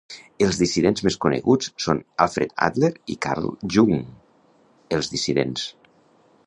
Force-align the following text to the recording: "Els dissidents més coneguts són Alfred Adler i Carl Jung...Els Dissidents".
"Els 0.43 0.59
dissidents 0.61 1.03
més 1.07 1.17
coneguts 1.25 1.69
són 1.85 2.01
Alfred 2.25 2.57
Adler 2.69 2.91
i 3.15 3.19
Carl 3.27 3.47
Jung...Els 3.77 5.13
Dissidents". 5.15 5.71